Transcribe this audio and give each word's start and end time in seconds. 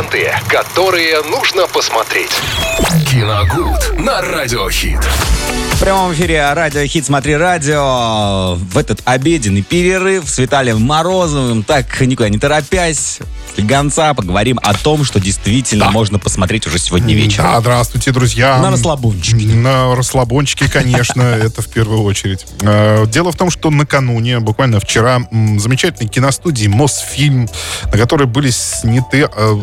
Ленты, 0.00 0.32
которые 0.48 1.20
нужно 1.24 1.66
посмотреть. 1.66 2.30
Киногуд 3.10 3.98
на 3.98 4.22
Радиохит. 4.22 5.00
В 5.74 5.82
прямом 5.82 6.12
эфире 6.12 6.52
радио 6.52 6.84
Хит 6.84 7.06
Смотри 7.06 7.36
Радио. 7.36 8.54
В 8.54 8.76
этот 8.76 9.00
обеденный 9.06 9.62
перерыв 9.62 10.28
с 10.28 10.36
Виталием 10.38 10.82
Морозовым, 10.82 11.62
так 11.62 12.00
никуда 12.02 12.28
не 12.28 12.38
торопясь, 12.38 13.18
слегонца 13.54 14.12
поговорим 14.12 14.60
о 14.62 14.74
том, 14.74 15.04
что 15.04 15.18
действительно 15.20 15.90
можно 15.90 16.18
посмотреть 16.18 16.66
уже 16.66 16.78
сегодня 16.78 17.14
вечером. 17.14 17.52
Да, 17.52 17.60
здравствуйте, 17.60 18.12
друзья. 18.12 18.58
На 18.58 18.70
расслабончике. 18.70 19.54
На 19.54 19.94
расслабончике, 19.96 20.70
конечно, 20.70 21.22
это 21.42 21.62
в 21.62 21.68
первую 21.68 22.02
очередь. 22.02 22.44
Э, 22.60 23.06
Дело 23.06 23.32
в 23.32 23.36
том, 23.36 23.50
что 23.50 23.70
накануне, 23.70 24.38
буквально 24.40 24.80
вчера, 24.80 25.20
замечательной 25.30 26.10
киностудии 26.10 26.66
Мосфильм, 26.68 27.48
на 27.90 27.98
которой 27.98 28.26
были 28.26 28.50
сняты 28.50 29.30
э, 29.34 29.56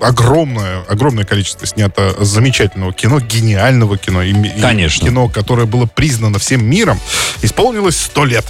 огромное, 0.00 0.82
огромное 0.88 1.24
количество 1.24 1.66
снято 1.66 2.14
замечательного 2.24 2.92
кино, 2.92 3.20
гениального 3.20 3.98
кино. 3.98 4.22
и- 4.22 4.32
и 4.32 4.60
Конечно. 4.60 5.06
Кино, 5.06 5.28
которое 5.28 5.66
было 5.66 5.86
признано 5.86 6.38
всем 6.38 6.64
миром, 6.64 6.98
исполнилось 7.42 7.96
сто 7.96 8.24
лет. 8.24 8.44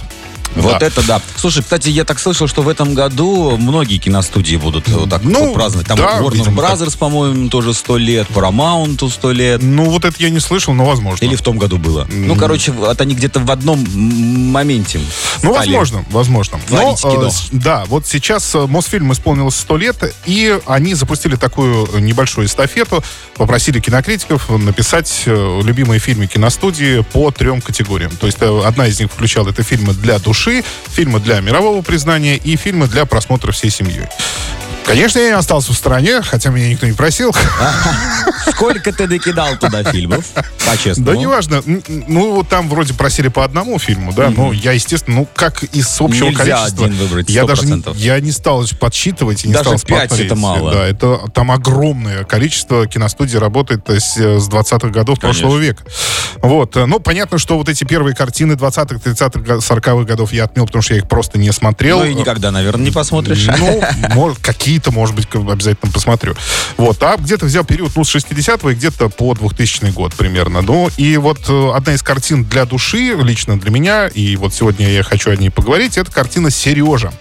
Вот 0.55 0.77
Да. 0.79 0.85
это 0.85 1.01
да. 1.07 1.19
Слушай, 1.35 1.63
кстати, 1.63 1.89
я 1.89 2.03
так 2.03 2.19
слышал, 2.19 2.47
что 2.47 2.61
в 2.61 2.69
этом 2.69 2.93
году 2.93 3.57
многие 3.57 3.97
киностудии 3.97 4.55
будут 4.55 4.87
вот 4.87 5.09
так 5.09 5.23
Ну, 5.23 5.47
вот 5.47 5.55
праздновать. 5.55 5.87
Там 5.87 5.97
да, 5.97 6.19
Warner 6.19 6.31
видимо, 6.35 6.61
Brothers, 6.61 6.95
по-моему, 6.95 7.49
тоже 7.49 7.73
сто 7.73 7.97
лет, 7.97 8.27
Paramount 8.29 9.09
сто 9.09 9.31
лет. 9.31 9.63
Ну, 9.63 9.89
вот 9.89 10.05
это 10.05 10.15
я 10.19 10.29
не 10.29 10.39
слышал, 10.39 10.75
но 10.75 10.85
возможно. 10.85 11.25
Или 11.25 11.35
в 11.35 11.41
том 11.41 11.57
году 11.57 11.79
было. 11.79 12.07
Ну, 12.11 12.35
короче, 12.35 12.71
вот 12.71 13.01
они 13.01 13.15
где-то 13.15 13.39
в 13.39 13.49
одном 13.49 13.83
моменте. 14.51 14.99
Ну, 15.43 15.53
возможно, 15.53 16.03
возможно. 16.09 16.59
Кино. 17.01 17.27
э, 17.51 17.57
да, 17.59 17.83
вот 17.85 18.07
сейчас 18.07 18.55
э, 18.55 18.65
Мосфильм 18.65 19.11
исполнилось 19.11 19.55
100 19.55 19.77
лет, 19.77 20.15
и 20.25 20.57
они 20.65 20.93
запустили 20.95 21.35
такую 21.35 21.87
небольшую 21.99 22.47
эстафету, 22.47 23.03
попросили 23.35 23.79
кинокритиков 23.79 24.49
написать 24.49 25.23
э, 25.25 25.61
любимые 25.63 25.99
фильмы 25.99 26.27
киностудии 26.27 27.01
по 27.01 27.31
трем 27.31 27.61
категориям. 27.61 28.11
То 28.15 28.27
есть 28.27 28.37
э, 28.41 28.61
одна 28.65 28.87
из 28.87 28.99
них 28.99 29.11
включала 29.11 29.49
это 29.49 29.63
фильмы 29.63 29.93
для 29.93 30.17
души, 30.19 30.63
фильмы 30.87 31.19
для 31.19 31.39
мирового 31.41 31.81
признания 31.81 32.37
и 32.37 32.55
фильмы 32.55 32.87
для 32.87 33.05
просмотра 33.05 33.51
всей 33.51 33.69
семьей. 33.69 34.07
Конечно, 34.85 35.19
я 35.19 35.27
не 35.27 35.35
остался 35.35 35.71
в 35.71 35.75
стороне, 35.75 36.21
хотя 36.21 36.49
меня 36.49 36.69
никто 36.69 36.85
не 36.85 36.93
просил. 36.93 37.33
Сколько 38.51 38.91
ты 38.91 39.07
докидал 39.07 39.55
туда 39.57 39.83
фильмов? 39.83 40.25
По-честному. 40.65 41.11
Да 41.11 41.17
неважно. 41.17 41.63
Ну, 41.65 42.35
вот 42.35 42.49
там 42.49 42.69
вроде 42.69 42.93
просили 42.93 43.29
по 43.29 43.43
одному 43.43 43.79
фильму, 43.79 44.13
да, 44.13 44.29
но 44.29 44.51
я, 44.51 44.73
естественно, 44.73 45.17
ну, 45.17 45.27
как 45.33 45.63
из 45.63 45.99
общего 45.99 46.31
количества. 46.31 46.85
один 46.85 46.97
выбрать, 46.97 47.29
я 47.29 47.45
даже 47.45 47.65
не, 47.65 47.73
100%. 47.73 47.97
я 47.97 48.19
не 48.19 48.31
стал 48.31 48.63
подсчитывать 48.79 49.45
и 49.45 49.47
не 49.47 49.53
стал 49.53 49.77
смотреть. 49.77 50.19
это 50.19 50.35
мало. 50.35 50.71
Да, 50.71 50.85
это 50.85 51.19
там 51.33 51.51
огромное 51.51 52.23
количество 52.23 52.87
киностудий 52.87 53.39
работает 53.39 53.89
с, 53.89 54.17
э, 54.17 54.39
с 54.39 54.49
20-х 54.49 54.89
годов 54.89 55.19
прошлого 55.19 55.57
века. 55.57 55.83
Вот. 56.41 56.75
Ну, 56.75 56.99
понятно, 56.99 57.37
что 57.37 57.57
вот 57.57 57.69
эти 57.69 57.83
первые 57.83 58.15
картины 58.15 58.53
20-х, 58.53 58.95
30-х, 58.95 59.55
40-х 59.55 60.03
годов 60.03 60.33
я 60.33 60.45
отмел, 60.45 60.65
потому 60.65 60.81
что 60.81 60.93
я 60.93 60.99
их 60.99 61.07
просто 61.07 61.37
не 61.37 61.51
смотрел. 61.51 61.99
Ну 61.99 62.05
и 62.05 62.13
никогда, 62.13 62.51
наверное, 62.51 62.85
не 62.85 62.91
посмотришь. 62.91 63.47
Ну, 63.57 63.81
может, 64.13 64.39
какие-то, 64.73 64.91
может 64.91 65.15
быть, 65.15 65.27
обязательно 65.35 65.91
посмотрю. 65.91 66.33
Вот, 66.77 67.01
а 67.03 67.15
где-то 67.17 67.45
взял 67.45 67.63
период, 67.63 67.91
ну, 67.95 68.03
с 68.03 68.15
60-го 68.15 68.71
и 68.71 68.73
где-то 68.73 69.09
по 69.09 69.35
2000 69.35 69.91
год 69.91 70.13
примерно. 70.15 70.61
Ну, 70.63 70.89
и 70.97 71.15
вот 71.17 71.47
э, 71.47 71.71
одна 71.75 71.93
из 71.93 72.01
картин 72.01 72.43
для 72.43 72.65
души, 72.65 73.15
лично 73.21 73.59
для 73.59 73.69
меня, 73.69 74.07
и 74.07 74.35
вот 74.35 74.53
сегодня 74.53 74.89
я 74.89 75.03
хочу 75.03 75.29
о 75.29 75.35
ней 75.35 75.51
поговорить, 75.51 75.99
это 75.99 76.11
картина 76.11 76.49
«Сережа». 76.49 77.13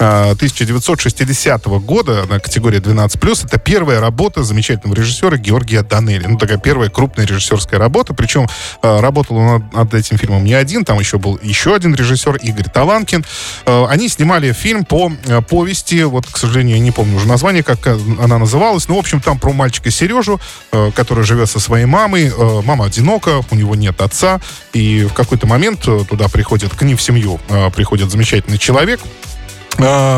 Э, 0.00 0.30
1960 0.32 1.66
года 1.66 2.26
на 2.28 2.40
категории 2.40 2.80
12+. 2.80 3.46
Это 3.46 3.58
первая 3.58 4.00
работа 4.00 4.42
замечательного 4.42 4.96
режиссера 4.96 5.36
Георгия 5.36 5.82
Данели. 5.82 6.26
Ну, 6.26 6.38
такая 6.38 6.58
первая 6.58 6.90
крупная 6.90 7.26
режиссерская 7.26 7.78
работа. 7.78 8.14
Причем 8.14 8.48
э, 8.82 9.00
работал 9.00 9.36
он 9.36 9.64
над, 9.72 9.94
этим 9.94 10.18
фильмом 10.18 10.44
не 10.44 10.54
один. 10.54 10.84
Там 10.84 10.98
еще 10.98 11.18
был 11.18 11.38
еще 11.42 11.74
один 11.74 11.94
режиссер, 11.94 12.36
Игорь 12.36 12.68
Таланкин. 12.68 13.24
Э, 13.66 13.86
Они 13.88 14.08
снимали 14.08 14.52
фильм 14.52 14.84
по 14.84 15.12
э, 15.26 15.40
повести, 15.42 16.02
вот, 16.02 16.26
к 16.26 16.36
сожалению, 16.36 16.76
я 16.76 16.82
не 16.82 16.90
помню 16.90 17.16
уже 17.16 17.28
название, 17.28 17.62
как 17.62 17.86
э, 17.86 17.98
она 18.20 18.38
называлась. 18.38 18.88
Ну, 18.88 18.96
в 18.96 18.98
общем, 18.98 19.20
там 19.20 19.38
про 19.38 19.52
мальчика 19.52 19.90
Сережу, 19.90 20.40
э, 20.72 20.90
который 20.94 21.24
живет 21.24 21.50
со 21.50 21.60
своей 21.60 21.86
мамой. 21.86 22.32
Э, 22.34 22.62
Мама 22.64 22.86
одинока, 22.86 23.42
у 23.50 23.54
него 23.54 23.74
нет 23.74 24.00
отца. 24.00 24.40
И 24.72 25.04
в 25.04 25.12
какой-то 25.12 25.46
момент 25.46 25.86
э, 25.86 26.04
туда 26.08 26.28
приходит, 26.28 26.74
к 26.74 26.82
ним 26.82 26.96
в 26.96 27.02
семью 27.02 27.38
э, 27.48 27.70
приходит 27.70 28.10
замечательный 28.10 28.58
человек, 28.58 29.00
э, 29.00 29.29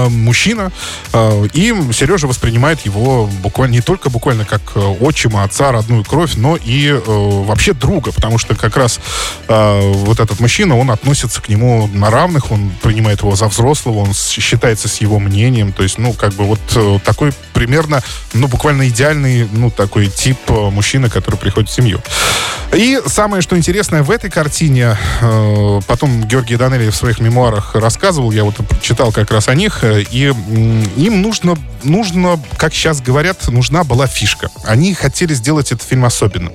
мужчина, 0.09 0.73
э, 1.13 1.47
и 1.53 1.75
Сережа 1.93 2.27
воспринимает 2.27 2.85
его 2.85 3.27
буквально 3.43 3.73
не 3.73 3.81
только 3.81 4.11
буквально 4.11 4.45
как 4.45 4.61
э, 4.75 4.81
отчима, 4.81 5.45
отца, 5.45 5.73
родную 5.73 6.05
кровь, 6.05 6.35
но 6.37 6.57
и 6.57 6.89
э, 6.89 7.01
вообще 7.07 7.73
друга, 7.73 8.13
потому 8.13 8.39
что 8.39 8.55
как 8.55 8.77
раз 8.77 9.01
э, 9.49 9.93
вот 9.95 10.21
этот 10.21 10.41
мужчина, 10.41 10.77
он 10.77 10.91
относится 10.91 11.41
к 11.41 11.49
нему 11.49 11.89
на 11.93 12.11
равных, 12.11 12.51
он 12.51 12.71
принимает 12.83 13.21
его 13.21 13.35
за 13.35 13.47
взрослого, 13.49 13.99
он 13.99 14.13
считается 14.15 14.89
с 14.89 15.01
его 15.01 15.19
мнением, 15.19 15.73
то 15.73 15.83
есть, 15.83 15.99
ну, 15.99 16.13
как 16.13 16.35
бы 16.35 16.45
вот 16.45 16.61
э, 16.75 16.99
такой 17.05 17.33
примерно, 17.53 18.03
ну, 18.35 18.49
буквально 18.49 18.89
идеальный, 18.89 19.49
ну, 19.51 19.71
такой 19.71 20.09
тип 20.09 20.39
мужчины, 20.49 21.09
который 21.09 21.37
приходит 21.37 21.71
в 21.71 21.75
семью. 21.75 22.01
И 22.75 22.99
самое, 23.07 23.43
что 23.43 23.57
интересное 23.57 24.03
в 24.03 24.11
этой 24.11 24.31
картине, 24.31 24.97
э, 25.21 25.81
потом 25.87 26.25
Георгий 26.25 26.57
Данелли 26.57 26.89
в 26.91 26.97
своих 26.97 27.21
мемуарах 27.21 27.75
рассказывал, 27.75 28.31
я 28.31 28.45
вот 28.45 28.55
читал 28.81 29.13
как 29.13 29.31
раз 29.31 29.49
о 29.49 29.55
них, 29.55 29.85
э, 29.85 30.03
и 30.11 30.29
м, 30.29 30.83
им 30.97 31.21
нужно, 31.21 31.57
нужно, 31.83 32.41
как 32.57 32.73
сейчас 32.73 33.03
говорят, 33.03 33.47
нужна 33.49 33.85
была 33.85 34.07
фишка. 34.07 34.51
Они 34.65 34.95
хотели 34.95 35.35
сделать 35.35 35.71
этот 35.71 35.87
фильм 35.87 36.07
особенным. 36.07 36.55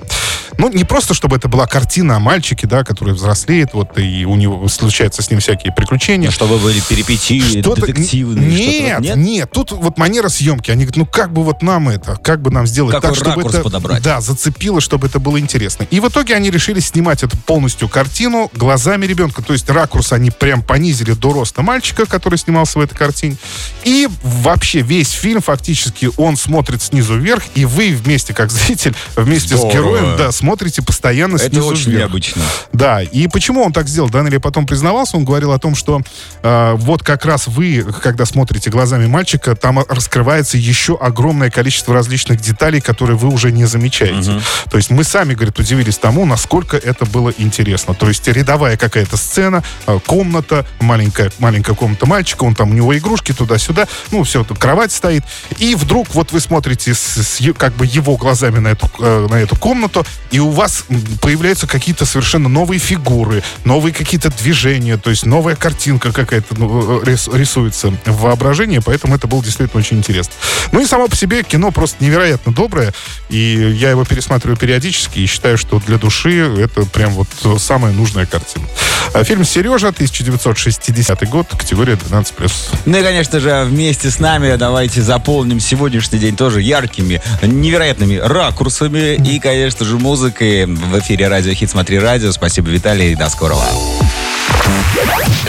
Ну, 0.58 0.68
не 0.70 0.82
просто, 0.82 1.14
чтобы 1.14 1.36
это 1.36 1.46
была 1.48 1.68
картина 1.68 2.16
о 2.16 2.18
мальчике, 2.18 2.66
да, 2.66 2.82
который 2.82 3.14
взрослеет, 3.14 3.74
вот, 3.74 3.96
и 3.96 4.24
у 4.24 4.34
него 4.34 4.66
случаются 4.66 5.22
с 5.22 5.30
ним 5.30 5.38
всякие 5.38 5.72
приключения. 5.72 6.32
Чтобы 6.32 6.58
были 6.58 6.80
перипетии 6.80 7.60
Что-то- 7.60 7.86
детективные. 7.86 8.48
Нет, 8.50 8.98
вот 8.98 9.16
нет, 9.16 9.50
тут 9.52 9.70
вот 9.70 9.98
манера 9.98 10.28
съемки. 10.28 10.72
Они 10.72 10.84
говорят, 10.84 10.96
ну 10.96 11.06
как 11.06 11.32
бы 11.32 11.44
вот 11.44 11.62
нам 11.62 11.88
это, 11.88 12.16
как 12.16 12.42
бы 12.42 12.50
нам 12.50 12.66
сделать 12.66 12.92
Какой 12.92 13.10
так, 13.10 13.16
чтобы 13.16 13.48
это 13.48 13.60
подобрать? 13.62 14.02
да, 14.02 14.20
зацепило, 14.20 14.80
чтобы 14.80 15.06
это 15.06 15.20
было 15.20 15.38
интересно. 15.38 15.86
И 15.92 16.00
в 16.00 16.08
итоге 16.08 16.34
они 16.34 16.50
решили 16.50 16.80
снимать 16.80 17.22
эту 17.22 17.36
полностью 17.36 17.88
картину 17.88 18.50
глазами 18.52 19.06
ребенка. 19.06 19.42
То 19.42 19.52
есть 19.52 19.70
ракурс 19.70 20.12
они 20.12 20.32
прям 20.32 20.62
понизили 20.62 21.12
до 21.12 21.32
роста 21.32 21.62
мальчика, 21.62 22.04
который 22.04 22.36
снимался 22.36 22.80
в 22.80 22.82
этой 22.82 22.96
картине. 22.96 23.36
И 23.84 24.08
вообще 24.24 24.80
весь 24.80 25.12
фильм 25.12 25.40
фактически 25.40 26.10
он 26.16 26.36
смотрит 26.36 26.82
снизу 26.82 27.16
вверх, 27.16 27.44
и 27.54 27.64
вы 27.64 27.92
вместе, 27.92 28.34
как 28.34 28.50
зритель, 28.50 28.96
вместе 29.14 29.54
Здорово. 29.56 29.70
с 29.70 29.72
героем, 29.72 30.16
да, 30.16 30.32
смотрите 30.32 30.47
постоянно 30.82 31.36
Это 31.36 31.48
снизу 31.48 31.66
очень 31.66 31.90
вверх. 31.90 32.04
необычно. 32.04 32.42
Да, 32.72 33.02
и 33.02 33.28
почему 33.28 33.62
он 33.62 33.72
так 33.72 33.88
сделал? 33.88 34.08
Данелли 34.08 34.38
потом 34.38 34.66
признавался, 34.66 35.16
он 35.16 35.24
говорил 35.24 35.52
о 35.52 35.58
том, 35.58 35.74
что 35.74 36.00
э, 36.42 36.74
вот 36.76 37.02
как 37.02 37.24
раз 37.24 37.46
вы, 37.46 37.84
когда 38.02 38.24
смотрите 38.24 38.70
глазами 38.70 39.06
мальчика, 39.06 39.54
там 39.54 39.78
раскрывается 39.88 40.56
еще 40.56 40.96
огромное 40.96 41.50
количество 41.50 41.94
различных 41.94 42.40
деталей, 42.40 42.80
которые 42.80 43.16
вы 43.16 43.28
уже 43.28 43.52
не 43.52 43.64
замечаете. 43.64 44.40
То 44.70 44.76
есть 44.76 44.90
мы 44.90 45.04
сами, 45.04 45.34
говорит, 45.34 45.58
удивились 45.58 45.98
тому, 45.98 46.24
насколько 46.26 46.76
это 46.76 47.04
было 47.06 47.32
интересно. 47.36 47.94
То 47.94 48.08
есть 48.08 48.26
рядовая 48.28 48.76
какая-то 48.76 49.16
сцена, 49.16 49.62
э, 49.86 49.98
комната, 50.06 50.66
маленькая, 50.80 51.30
маленькая 51.38 51.74
комната 51.74 52.06
мальчика, 52.06 52.44
он 52.44 52.54
там, 52.54 52.70
у 52.70 52.74
него 52.74 52.96
игрушки 52.96 53.32
туда-сюда, 53.32 53.86
ну, 54.10 54.24
все, 54.24 54.44
кровать 54.44 54.92
стоит. 54.92 55.24
И 55.58 55.74
вдруг 55.74 56.14
вот 56.14 56.32
вы 56.32 56.40
смотрите 56.40 56.94
с, 56.94 56.98
с 56.98 57.38
как 57.56 57.74
бы 57.74 57.86
его 57.86 58.16
глазами 58.16 58.58
на 58.58 58.68
эту, 58.68 58.90
э, 59.00 59.26
на 59.30 59.36
эту 59.36 59.56
комнату, 59.56 60.06
и 60.30 60.37
у 60.40 60.50
вас 60.50 60.84
появляются 61.20 61.66
какие-то 61.66 62.04
совершенно 62.06 62.48
новые 62.48 62.78
фигуры, 62.78 63.42
новые 63.64 63.92
какие-то 63.92 64.30
движения, 64.30 64.96
то 64.96 65.10
есть 65.10 65.26
новая 65.26 65.56
картинка 65.56 66.12
какая-то 66.12 66.54
ну, 66.56 67.02
рис- 67.02 67.28
рисуется 67.32 67.92
в 68.04 68.20
воображении, 68.20 68.78
поэтому 68.78 69.14
это 69.14 69.26
было 69.26 69.42
действительно 69.42 69.80
очень 69.80 69.98
интересно. 69.98 70.34
Ну 70.72 70.80
и 70.80 70.86
само 70.86 71.08
по 71.08 71.16
себе 71.16 71.42
кино 71.42 71.70
просто 71.70 72.02
невероятно 72.04 72.52
доброе, 72.52 72.92
и 73.28 73.74
я 73.76 73.90
его 73.90 74.04
пересматриваю 74.04 74.56
периодически 74.56 75.20
и 75.20 75.26
считаю, 75.26 75.58
что 75.58 75.80
для 75.86 75.98
души 75.98 76.40
это 76.58 76.82
прям 76.84 77.12
вот 77.12 77.28
самая 77.60 77.92
нужная 77.92 78.26
картина. 78.26 78.66
А 79.14 79.24
Фильм 79.24 79.44
«Сережа», 79.44 79.88
1960 79.88 81.28
год, 81.28 81.48
категория 81.48 81.94
12+. 81.94 82.50
Ну 82.84 82.98
и, 82.98 83.02
конечно 83.02 83.40
же, 83.40 83.64
вместе 83.64 84.10
с 84.10 84.18
нами 84.18 84.56
давайте 84.56 85.02
заполним 85.02 85.60
сегодняшний 85.60 86.18
день 86.18 86.36
тоже 86.36 86.60
яркими, 86.60 87.22
невероятными 87.42 88.16
ракурсами 88.16 89.14
и, 89.14 89.38
конечно 89.38 89.84
же, 89.84 89.96
музыкой. 90.28 90.66
В 90.66 90.98
эфире 91.00 91.28
Радио 91.28 91.52
Хит 91.54 91.70
Смотри 91.70 91.98
Радио. 91.98 92.30
Спасибо, 92.32 92.68
Виталий, 92.68 93.14
до 93.14 93.30
скорого. 93.30 93.62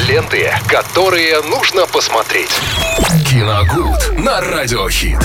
Ленты, 0.07 0.51
которые 0.67 1.41
нужно 1.41 1.85
посмотреть. 1.85 2.51
Киногуд 3.29 4.17
на 4.17 4.39
Радиохит. 4.39 5.19